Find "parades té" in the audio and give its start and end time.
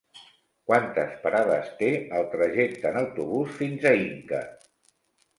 1.25-1.89